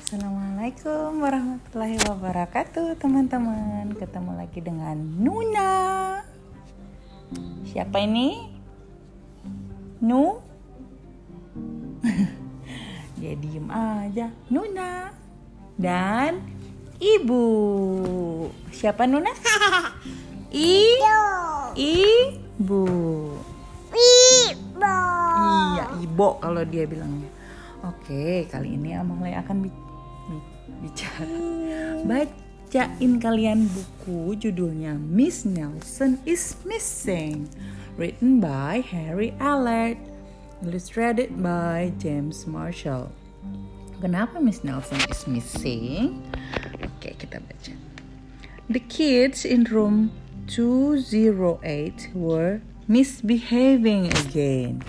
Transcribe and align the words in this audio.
Assalamualaikum 0.00 1.20
warahmatullahi 1.20 2.00
wabarakatuh 2.08 2.96
teman-teman 2.96 3.92
Ketemu 4.00 4.32
lagi 4.32 4.64
dengan 4.64 4.96
Nuna 4.96 5.72
Siapa 7.68 8.00
ini? 8.00 8.48
Nu? 10.00 10.40
Dia 13.20 13.36
diem 13.44 13.68
aja 13.68 14.32
Nuna 14.48 15.12
Dan 15.76 16.48
Ibu 16.96 17.44
Siapa 18.72 19.04
Nuna? 19.04 19.36
I 20.56 20.96
Ibu 21.76 22.84
Ibu. 23.92 24.96
Iya, 25.76 25.84
Ibo 26.00 26.40
kalau 26.40 26.62
dia 26.64 26.88
bilangnya. 26.88 27.28
Oke, 27.80 28.44
kali 28.52 28.76
ini 28.76 28.92
Amalia 28.92 29.40
akan 29.40 29.64
bi- 29.64 29.72
bi- 29.72 29.89
bicara. 30.80 31.28
Bacain 32.04 33.20
kalian 33.20 33.66
buku 33.70 34.36
judulnya 34.38 34.96
Miss 34.96 35.44
Nelson 35.44 36.18
is 36.24 36.56
Missing, 36.64 37.50
written 37.96 38.40
by 38.40 38.80
Harry 38.80 39.34
Allard, 39.40 39.98
illustrated 40.62 41.42
by 41.42 41.92
James 41.98 42.46
Marshall. 42.46 43.12
Kenapa 44.00 44.40
Miss 44.40 44.64
Nelson 44.64 44.96
is 45.12 45.28
missing? 45.28 46.24
Oke, 46.80 47.12
kita 47.20 47.36
baca. 47.36 47.76
The 48.72 48.80
kids 48.80 49.44
in 49.44 49.68
room 49.68 50.08
208 50.48 52.08
were 52.16 52.64
misbehaving 52.88 54.08
again. 54.24 54.80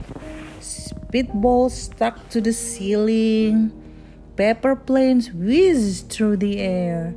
Spitballs 0.63 1.75
stuck 1.75 2.23
to 2.31 2.39
the 2.39 2.55
ceiling. 2.55 3.75
Paper 4.35 4.75
planes 4.75 5.31
whizzed 5.31 6.09
through 6.09 6.37
the 6.37 6.59
air. 6.59 7.13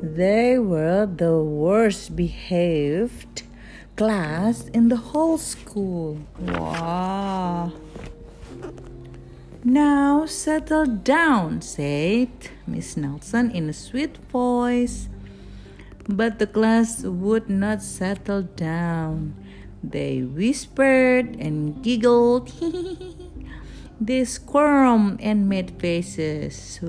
They 0.00 0.58
were 0.58 1.06
the 1.06 1.38
worst 1.38 2.16
behaved 2.16 3.44
class 3.96 4.68
in 4.74 4.88
the 4.88 4.96
whole 4.96 5.38
school. 5.38 6.18
Wow. 6.38 7.72
Now 9.64 10.26
settle 10.26 10.86
down, 10.86 11.62
said 11.62 12.28
Miss 12.66 12.96
Nelson 12.96 13.50
in 13.50 13.68
a 13.68 13.72
sweet 13.72 14.18
voice. 14.30 15.08
But 16.08 16.38
the 16.38 16.46
class 16.46 17.02
would 17.02 17.48
not 17.48 17.82
settle 17.82 18.42
down. 18.42 19.34
They 19.82 20.22
whispered 20.22 21.36
and 21.40 21.82
giggled. 21.82 22.52
they 24.00 24.24
squirmed 24.24 25.20
and 25.20 25.48
made 25.48 25.80
faces. 25.80 26.80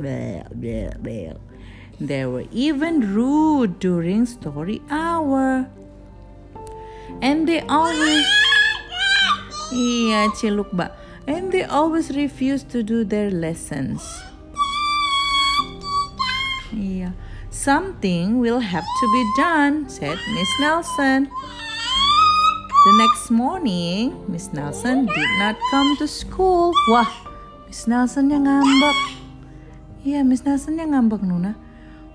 They 2.00 2.26
were 2.26 2.46
even 2.52 3.14
rude 3.14 3.80
during 3.80 4.26
story 4.26 4.82
hour. 4.90 5.68
And 7.22 7.48
they 7.48 7.62
always 7.62 8.26
Iya, 9.68 10.32
ciluk, 10.32 10.72
Mbak. 10.72 10.92
And 11.28 11.52
they 11.52 11.68
always 11.68 12.16
refused 12.16 12.72
to 12.72 12.80
do 12.80 13.04
their 13.04 13.28
lessons. 13.28 14.00
Iya. 16.72 17.12
Something 17.52 18.40
will 18.40 18.64
have 18.64 18.88
to 18.88 19.06
be 19.12 19.24
done, 19.36 19.92
said 19.92 20.16
Miss 20.16 20.52
Nelson. 20.64 21.28
The 22.88 22.96
next 22.96 23.28
morning, 23.28 24.16
Miss 24.32 24.56
Nelson 24.56 25.12
did 25.12 25.32
not 25.44 25.60
come 25.76 26.00
to 26.00 26.08
school. 26.08 26.72
Wah, 26.88 27.12
Miss 27.68 27.84
Nelson 27.84 28.32
yang 28.32 28.48
ngambek. 28.48 28.98
Iya, 30.08 30.24
Miss 30.24 30.40
Nelson 30.48 30.80
yang 30.80 30.96
ngambek, 30.96 31.20
Nuna. 31.20 31.60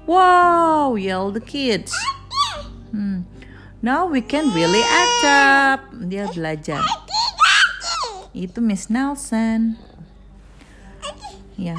Wow, 0.08 0.96
yelled 0.96 1.36
the 1.36 1.44
kids. 1.44 1.92
Hmm. 2.88 3.28
Now 3.84 4.08
we 4.08 4.24
can 4.24 4.48
really 4.56 4.80
act 4.80 5.20
up. 5.28 5.80
Dia 5.92 6.32
belajar. 6.32 6.80
Itu 8.32 8.64
Miss 8.64 8.88
Nelson. 8.88 9.76
Ya. 11.60 11.76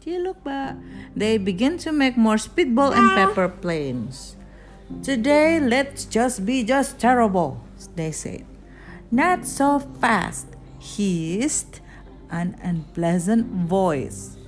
Ciluk, 0.00 0.40
Mbak. 0.40 0.72
They 1.12 1.36
begin 1.36 1.76
to 1.84 1.92
make 1.92 2.16
more 2.16 2.40
speedball 2.40 2.96
and 2.96 3.12
paper 3.12 3.52
planes. 3.52 4.37
Today, 5.02 5.60
let's 5.60 6.06
just 6.06 6.46
be 6.46 6.64
just 6.64 6.98
terrible, 6.98 7.60
they 7.94 8.10
said. 8.10 8.46
Not 9.10 9.44
so 9.44 9.78
fast, 9.78 10.48
hissed 10.80 11.80
an 12.30 12.56
unpleasant 12.62 13.68
voice. 13.68 14.38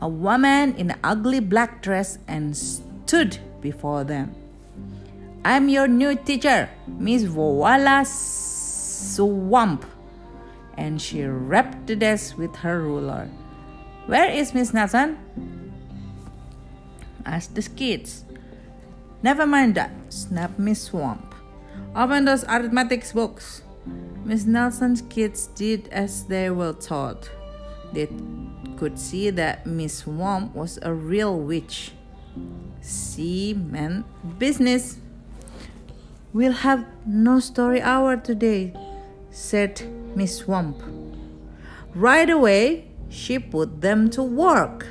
A 0.00 0.08
woman 0.08 0.74
in 0.74 0.90
an 0.90 0.98
ugly 1.04 1.38
black 1.38 1.82
dress 1.82 2.18
and 2.26 2.56
stood 2.56 3.38
before 3.60 4.02
them. 4.02 4.34
I'm 5.44 5.68
your 5.68 5.86
new 5.86 6.16
teacher, 6.16 6.68
Miss 6.86 7.22
Viola 7.22 8.04
Swamp. 8.04 9.86
And 10.76 11.00
she 11.00 11.22
rapped 11.24 11.86
the 11.86 11.94
desk 11.94 12.36
with 12.36 12.54
her 12.56 12.82
ruler. 12.82 13.30
Where 14.06 14.28
is 14.28 14.52
Miss 14.52 14.74
Nathan? 14.74 15.16
asked 17.24 17.54
the 17.54 17.62
kids. 17.62 18.25
Never 19.22 19.46
mind 19.46 19.74
that, 19.74 19.90
snapped 20.08 20.58
Miss 20.58 20.82
Swamp. 20.82 21.34
Open 21.94 22.26
those 22.26 22.44
arithmetic 22.44 23.10
books. 23.12 23.62
Miss 24.24 24.44
Nelson's 24.44 25.02
kids 25.02 25.48
did 25.54 25.88
as 25.88 26.24
they 26.24 26.50
were 26.50 26.74
taught. 26.74 27.30
They 27.92 28.08
could 28.76 28.98
see 28.98 29.30
that 29.30 29.66
Miss 29.66 29.98
Swamp 29.98 30.54
was 30.54 30.78
a 30.82 30.92
real 30.92 31.38
witch. 31.38 31.92
She 32.82 33.54
meant 33.54 34.04
business. 34.38 34.98
We'll 36.32 36.52
have 36.52 36.84
no 37.06 37.40
story 37.40 37.80
hour 37.80 38.16
today, 38.16 38.74
said 39.30 39.80
Miss 40.14 40.38
Swamp. 40.38 40.82
Right 41.94 42.28
away, 42.28 42.90
she 43.08 43.38
put 43.38 43.80
them 43.80 44.10
to 44.10 44.22
work 44.22 44.86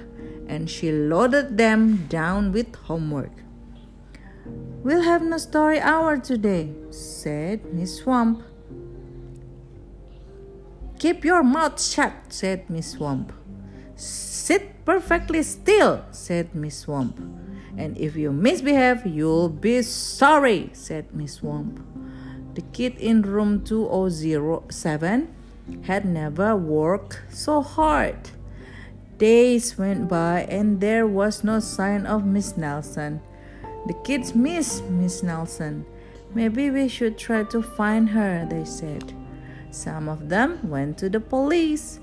and 0.48 0.70
she 0.70 0.92
loaded 0.92 1.58
them 1.58 2.08
down 2.08 2.52
with 2.52 2.74
homework. 2.76 3.45
We'll 4.86 5.02
have 5.02 5.24
no 5.24 5.40
story 5.40 5.80
hour 5.80 6.16
today, 6.20 6.70
said 6.92 7.74
Miss 7.74 7.98
Swamp. 7.98 8.44
Keep 11.00 11.26
your 11.26 11.42
mouth 11.42 11.82
shut, 11.82 12.14
said 12.30 12.70
Miss 12.70 12.92
Swamp. 12.92 13.34
Sit 13.96 14.86
perfectly 14.86 15.42
still, 15.42 16.06
said 16.12 16.54
Miss 16.54 16.78
Swamp. 16.86 17.18
And 17.76 17.98
if 17.98 18.16
you 18.16 18.32
misbehave, 18.32 19.08
you'll 19.08 19.50
be 19.50 19.82
sorry, 19.82 20.70
said 20.74 21.16
Miss 21.16 21.42
Swamp. 21.42 21.82
The 22.54 22.62
kid 22.62 22.94
in 23.00 23.24
room 23.24 23.64
2007 23.66 25.34
had 25.90 26.06
never 26.06 26.56
worked 26.56 27.22
so 27.32 27.64
hard. 27.64 28.30
Days 29.18 29.80
went 29.80 30.08
by 30.08 30.42
and 30.42 30.80
there 30.80 31.08
was 31.08 31.44
no 31.44 31.60
sign 31.60 32.06
of 32.06 32.24
Miss 32.24 32.56
Nelson. 32.56 33.22
The 33.86 33.94
kids 34.04 34.34
miss 34.34 34.82
Miss 34.82 35.22
Nelson. 35.22 35.86
Maybe 36.34 36.72
we 36.72 36.88
should 36.88 37.18
try 37.18 37.44
to 37.44 37.62
find 37.62 38.10
her, 38.10 38.48
they 38.50 38.66
said. 38.66 39.14
Some 39.70 40.10
of 40.10 40.30
them 40.30 40.70
went 40.70 40.98
to 41.00 41.10
the 41.10 41.20
police. 41.20 42.00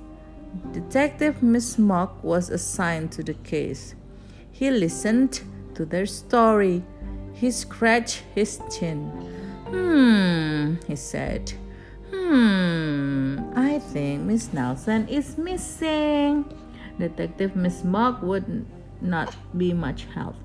Detective 0.72 1.36
McSmogg 1.40 2.22
was 2.22 2.50
assigned 2.50 3.10
to 3.12 3.22
the 3.22 3.34
case. 3.34 3.94
He 4.52 4.70
listened 4.70 5.40
to 5.74 5.84
their 5.84 6.06
story. 6.06 6.84
He 7.32 7.50
scratched 7.50 8.22
his 8.34 8.60
chin. 8.70 9.08
Hmm, 9.68 10.76
he 10.86 10.96
said. 10.96 11.52
Hmm, 12.10 13.40
I 13.56 13.78
think 13.78 14.22
Miss 14.22 14.52
Nelson 14.52 15.08
is 15.08 15.36
missing. 15.36 16.44
Detective 16.98 17.52
McSmogg 17.52 18.22
would 18.22 18.66
not 19.00 19.34
be 19.56 19.72
much 19.72 20.06
help. 20.14 20.36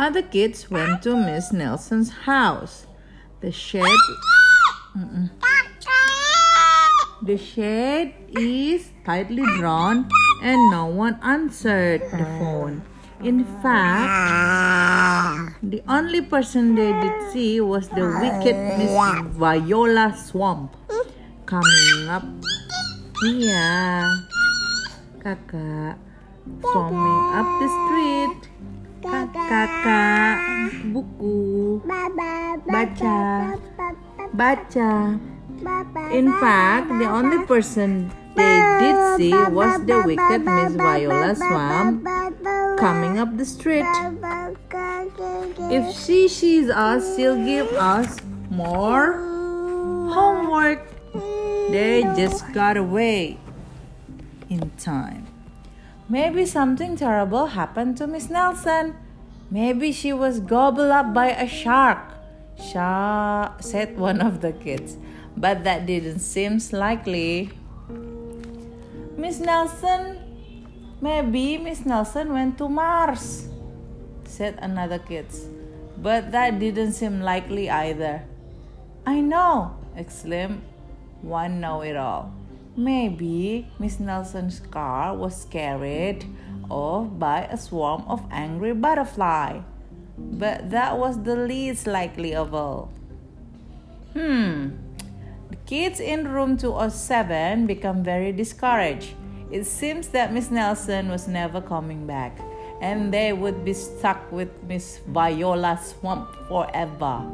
Other 0.00 0.24
kids 0.24 0.72
went 0.72 1.04
to 1.04 1.12
Miss 1.12 1.52
Nelson's 1.52 2.24
house. 2.24 2.88
The 3.44 3.52
shed 3.52 3.84
the 7.20 7.36
shade 7.36 8.16
is 8.32 8.96
tightly 9.04 9.44
drawn 9.60 10.08
and 10.40 10.56
no 10.72 10.86
one 10.88 11.20
answered 11.20 12.00
the 12.16 12.24
phone. 12.40 12.80
In 13.20 13.44
fact, 13.60 14.08
the 15.60 15.84
only 15.84 16.24
person 16.24 16.74
they 16.80 16.96
did 16.96 17.16
see 17.28 17.60
was 17.60 17.92
the 17.92 18.08
wicked 18.24 18.56
Miss 18.80 18.96
Viola 19.36 20.16
Swamp 20.16 20.80
coming 21.44 22.08
up. 22.08 22.24
Iya, 23.20 24.16
kakak, 25.20 26.00
swarming 26.58 27.22
up 27.38 27.48
the 27.62 27.68
street. 27.68 28.50
Kakak, 29.00 30.36
buku, 30.92 31.80
baca, 32.66 33.56
baca. 34.34 35.20
In 36.12 36.32
fact, 36.40 36.88
the 36.88 37.08
only 37.08 37.44
person 37.46 38.10
they 38.36 38.60
did 38.80 38.96
see 39.16 39.32
was 39.32 39.80
the 39.84 40.02
wicked 40.04 40.44
Miss 40.44 40.74
Viola 40.76 41.34
Swamp 41.34 42.04
coming 42.78 43.18
up 43.18 43.36
the 43.36 43.44
street. 43.44 43.88
If 45.72 45.96
she 45.96 46.28
sees 46.28 46.70
us, 46.70 47.16
she'll 47.16 47.40
give 47.44 47.72
us 47.72 48.16
more 48.50 49.20
homework. 50.12 50.86
They 51.70 52.02
just 52.16 52.44
got 52.52 52.76
away 52.76 53.38
in 54.48 54.70
time. 54.76 55.26
Maybe 56.10 56.44
something 56.44 56.96
terrible 56.96 57.54
happened 57.54 57.96
to 57.98 58.08
Miss 58.08 58.28
Nelson. 58.28 58.98
Maybe 59.48 59.92
she 59.92 60.12
was 60.12 60.40
gobbled 60.40 60.90
up 60.90 61.14
by 61.14 61.30
a 61.30 61.46
shark. 61.46 62.02
Shark, 62.58 63.62
said 63.62 63.96
one 63.96 64.20
of 64.20 64.40
the 64.40 64.50
kids. 64.50 64.98
But 65.36 65.62
that 65.62 65.86
didn't 65.86 66.18
seem 66.18 66.58
likely. 66.72 67.54
Miss 69.16 69.38
Nelson, 69.38 70.18
maybe 71.00 71.58
Miss 71.58 71.86
Nelson 71.86 72.32
went 72.32 72.58
to 72.58 72.68
Mars, 72.68 73.46
said 74.24 74.58
another 74.60 74.98
kid. 74.98 75.30
But 75.96 76.32
that 76.32 76.58
didn't 76.58 76.94
seem 76.94 77.20
likely 77.20 77.70
either. 77.70 78.24
I 79.06 79.20
know, 79.20 79.78
exclaimed 79.94 80.62
one 81.22 81.60
know 81.60 81.82
it 81.82 81.96
all. 81.96 82.39
Maybe 82.76 83.68
Miss 83.78 83.98
Nelson's 83.98 84.60
car 84.60 85.16
was 85.16 85.44
carried 85.50 86.24
off 86.68 87.18
by 87.18 87.44
a 87.50 87.56
swarm 87.56 88.04
of 88.06 88.22
angry 88.30 88.72
butterflies. 88.72 89.62
But 90.16 90.70
that 90.70 90.98
was 90.98 91.22
the 91.22 91.36
least 91.36 91.86
likely 91.86 92.34
of 92.34 92.54
all. 92.54 92.92
Hmm. 94.12 94.70
The 95.50 95.56
kids 95.66 95.98
in 95.98 96.28
room 96.28 96.56
207 96.56 97.66
become 97.66 98.04
very 98.04 98.32
discouraged. 98.32 99.14
It 99.50 99.64
seems 99.64 100.08
that 100.08 100.32
Miss 100.32 100.50
Nelson 100.50 101.08
was 101.08 101.26
never 101.26 101.60
coming 101.60 102.06
back, 102.06 102.38
and 102.80 103.12
they 103.12 103.32
would 103.32 103.64
be 103.64 103.72
stuck 103.72 104.30
with 104.30 104.50
Miss 104.62 104.98
Viola 105.08 105.80
Swamp 105.82 106.30
forever. 106.46 107.26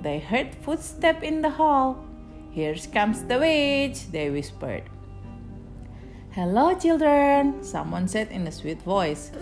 They 0.00 0.20
heard 0.20 0.54
footsteps 0.54 1.22
in 1.22 1.42
the 1.42 1.50
hall. 1.50 2.07
Here 2.50 2.74
comes 2.92 3.24
the 3.24 3.38
witch, 3.38 4.10
they 4.10 4.30
whispered. 4.30 4.84
Hello, 6.30 6.74
children, 6.74 7.62
someone 7.64 8.06
said 8.06 8.30
in 8.30 8.46
a 8.46 8.52
sweet 8.52 8.82
voice. 8.82 9.32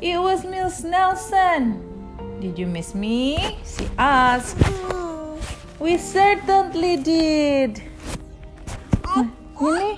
It 0.00 0.20
was 0.20 0.44
Miss 0.44 0.84
Nelson. 0.84 1.80
Did 2.40 2.58
you 2.58 2.66
miss 2.66 2.94
me? 2.94 3.58
She 3.64 3.88
asked. 3.96 4.58
We 5.78 5.96
certainly 5.96 6.96
did. 6.98 7.80
Really? 9.60 9.96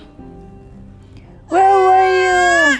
Where 1.49 1.75
were 1.75 2.07
you? 2.13 2.79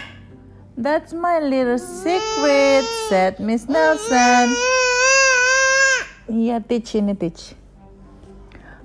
That's 0.78 1.12
my 1.12 1.40
little 1.40 1.80
secret, 1.80 2.86
said 3.10 3.40
Miss 3.40 3.68
Nelson. 3.68 4.56
Yeah, 6.30 6.60
teach 6.60 6.94
ini 6.94 7.18
teach. 7.18 7.57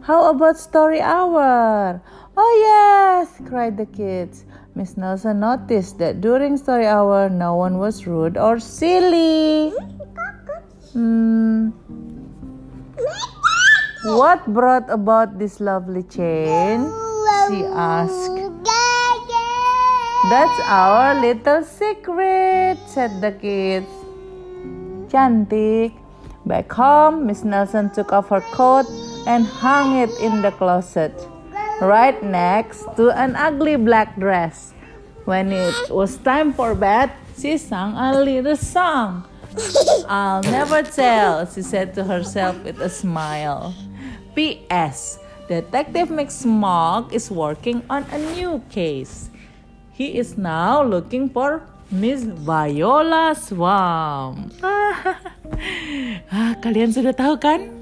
How 0.02 0.34
about 0.34 0.58
story 0.58 0.99
hour? 0.99 2.02
Oh, 2.37 2.54
yes, 2.58 3.38
cried 3.46 3.78
the 3.78 3.87
kids. 3.87 4.44
Miss 4.75 4.96
Nelson 4.96 5.38
noticed 5.38 6.02
that 6.02 6.20
during 6.20 6.56
story 6.56 6.90
hour, 6.90 7.31
no 7.31 7.54
one 7.54 7.78
was 7.78 8.04
rude 8.04 8.37
or 8.37 8.58
silly. 8.58 9.70
Hmm. 10.90 11.70
What 14.02 14.43
brought 14.50 14.90
about 14.90 15.38
this 15.38 15.60
lovely 15.60 16.02
change? 16.02 16.90
She 17.46 17.62
asked. 17.70 18.34
That's 20.34 20.58
our 20.66 21.14
little 21.14 21.62
secret, 21.62 22.78
said 22.90 23.22
the 23.22 23.31
kids. 23.38 23.87
Cantik. 25.14 25.94
Back 26.44 26.72
home, 26.72 27.25
Miss 27.31 27.44
Nelson 27.44 27.94
took 27.94 28.10
off 28.10 28.34
her 28.34 28.43
coat 28.50 28.90
and 29.26 29.46
hung 29.46 29.98
it 29.98 30.10
in 30.20 30.42
the 30.42 30.50
closet, 30.50 31.12
right 31.80 32.22
next 32.22 32.86
to 32.96 33.10
an 33.10 33.36
ugly 33.36 33.76
black 33.76 34.19
dress. 34.19 34.74
When 35.24 35.52
it 35.52 35.90
was 35.90 36.19
time 36.19 36.52
for 36.52 36.74
bed, 36.74 37.10
she 37.38 37.58
sang 37.58 37.94
a 37.94 38.19
little 38.19 38.56
song. 38.56 39.24
I'll 40.08 40.42
never 40.42 40.82
tell, 40.82 41.46
she 41.46 41.62
said 41.62 41.94
to 41.94 42.04
herself 42.04 42.58
with 42.64 42.80
a 42.80 42.88
smile. 42.88 43.74
P.S. 44.34 45.19
Detective 45.48 46.08
McSmog 46.08 47.12
is 47.12 47.30
working 47.30 47.84
on 47.90 48.08
a 48.10 48.18
new 48.32 48.62
case. 48.70 49.28
He 49.92 50.16
is 50.16 50.38
now 50.38 50.82
looking 50.82 51.28
for 51.28 51.68
Miss 51.92 52.25
Viola 52.25 53.36
Swamp. 53.36 54.56
ah, 56.32 56.56
kalian 56.64 56.96
sudah 56.96 57.12
tahu 57.12 57.36
kan? 57.36 57.81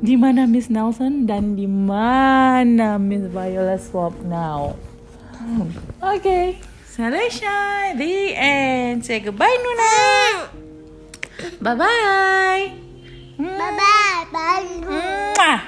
Di 0.00 0.16
mana 0.16 0.48
Miss 0.48 0.72
Nelson 0.72 1.28
dan 1.28 1.54
di 1.56 1.68
mana 1.68 2.96
Miss 2.96 3.28
Viola 3.28 3.76
Swap 3.76 4.16
now. 4.24 4.76
Oke, 6.00 6.20
okay. 6.20 6.46
Celestia, 6.90 7.96
the 7.96 8.34
end. 8.36 9.04
Say 9.04 9.20
goodbye, 9.20 9.56
Nuna. 9.60 9.92
Bye 11.60 11.76
bye. 11.76 12.62
Bye 13.40 13.72
bye. 13.76 15.34
Bye. 15.36 15.60